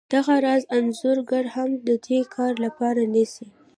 دغه 0.13 0.35
راز 0.45 0.63
انځورګر 0.77 1.45
هم 1.55 1.69
د 1.87 1.89
دې 2.05 2.19
کار 2.35 2.53
لپاره 2.65 3.01
نیسي 3.13 3.47